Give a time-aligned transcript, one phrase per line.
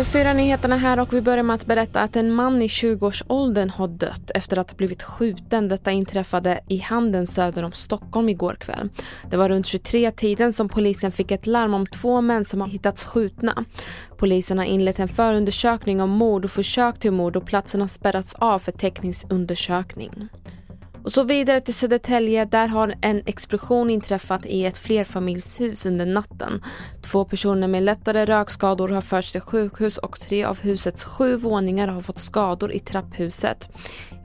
[0.00, 4.30] TV4-nyheterna här och vi börjar med att berätta att en man i 20-årsåldern har dött
[4.34, 5.68] efter att ha blivit skjuten.
[5.68, 8.88] Detta inträffade i Handen söder om Stockholm igår kväll.
[9.30, 13.04] Det var runt 23-tiden som polisen fick ett larm om två män som har hittats
[13.04, 13.64] skjutna.
[14.16, 18.34] Polisen har inlett en förundersökning om mord och försök till mord och platsen har spärrats
[18.34, 20.28] av för teknisk undersökning.
[21.04, 26.62] Och så vidare till Södertälje, där har en explosion inträffat i ett flerfamiljshus under natten.
[27.02, 31.88] Två personer med lättare rökskador har förts till sjukhus och tre av husets sju våningar
[31.88, 33.68] har fått skador i trapphuset.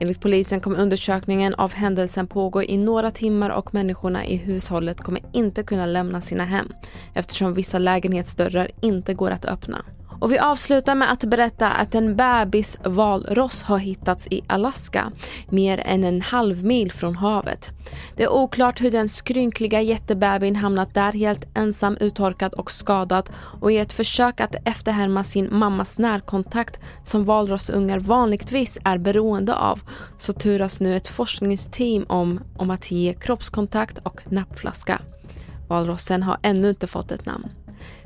[0.00, 5.20] Enligt polisen kommer undersökningen av händelsen pågå i några timmar och människorna i hushållet kommer
[5.32, 6.72] inte kunna lämna sina hem
[7.14, 9.84] eftersom vissa lägenhetsdörrar inte går att öppna.
[10.20, 15.12] Och vi avslutar med att berätta att en bebis valross har hittats i Alaska,
[15.48, 17.70] mer än en halv mil från havet.
[18.16, 23.72] Det är oklart hur den skrynkliga jättebebin hamnat där helt ensam, uttorkad och skadad och
[23.72, 29.80] i ett försök att efterhärma sin mammas närkontakt som valrossungar vanligtvis är beroende av
[30.16, 35.00] så turas nu ett forskningsteam om, om att ge kroppskontakt och nappflaska.
[35.68, 37.48] Valrossen har ännu inte fått ett namn.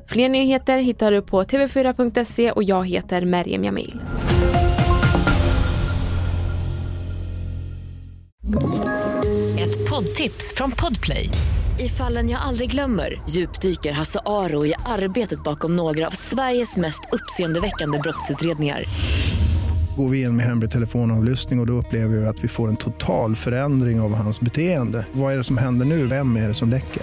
[0.06, 4.00] Fler nyheter hittar du på tv4.se och jag heter Merjem Jamil.
[9.58, 11.30] Ett poddtips från Podplay.
[11.78, 17.00] I fallen jag aldrig glömmer djupdyker Hasse Aro i arbetet bakom några av Sveriges mest
[17.12, 18.84] uppseendeväckande brottsutredningar.
[19.96, 22.76] Går vi in med hemlig telefonavlyssning och, och då upplever vi att vi får en
[22.76, 25.06] total förändring av hans beteende.
[25.12, 26.06] Vad är det som händer nu?
[26.06, 27.02] Vem är det som läcker?